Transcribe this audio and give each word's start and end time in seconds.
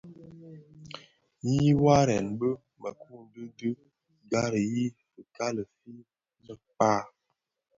Nyi 1.47 1.69
waren 1.83 2.25
bi 2.39 2.49
měkure 2.81 3.43
dhi 3.57 3.69
gari 4.31 4.63
yi 4.73 4.85
fikali 5.13 5.63
fi 5.75 5.91
měkpa. 6.39 6.91